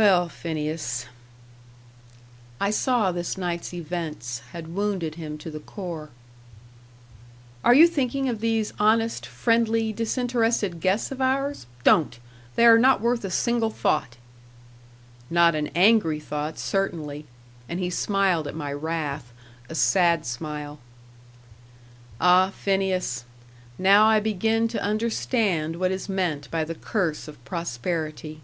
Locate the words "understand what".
24.80-25.90